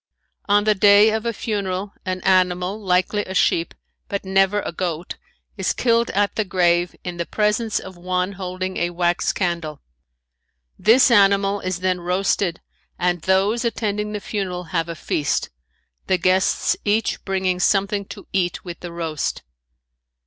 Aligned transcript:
On 0.45 0.63
the 0.63 0.73
day 0.73 1.11
of 1.11 1.27
a 1.27 1.31
funeral 1.31 1.93
an 2.07 2.21
animal, 2.21 2.81
likely 2.83 3.23
a 3.25 3.35
sheep, 3.35 3.75
but 4.07 4.25
never 4.25 4.59
a 4.61 4.71
goat, 4.71 5.15
is 5.57 5.73
killed 5.73 6.09
at 6.09 6.35
the 6.35 6.43
grave 6.43 6.95
in 7.03 7.17
the 7.17 7.25
presence 7.27 7.77
of 7.77 7.97
one 7.97 8.31
holding 8.31 8.77
a 8.77 8.89
wax 8.89 9.31
candle. 9.31 9.83
This 10.79 11.11
animal 11.11 11.59
is 11.59 11.81
then 11.81 12.01
roasted 12.01 12.61
and 12.97 13.21
those 13.21 13.63
attending 13.63 14.11
the 14.13 14.19
funeral 14.19 14.63
have 14.73 14.89
a 14.89 14.95
feast, 14.95 15.51
the 16.07 16.17
guests 16.17 16.75
each 16.83 17.23
bringing 17.23 17.59
something 17.59 18.05
to 18.05 18.25
eat 18.33 18.65
with 18.65 18.79
the 18.79 18.91
roast. 18.91 19.43